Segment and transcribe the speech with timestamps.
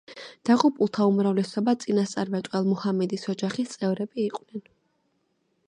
[0.49, 4.65] დაღუპულთა უმრავლესობა წინასწარმეტყველ მუჰამედის ოჯახის წევრები იყვნენ.